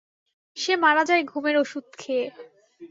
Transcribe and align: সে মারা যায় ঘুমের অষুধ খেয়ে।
সে 0.57 0.73
মারা 0.75 1.03
যায় 1.05 1.23
ঘুমের 1.23 1.55
অষুধ 1.57 1.85
খেয়ে। 1.97 2.25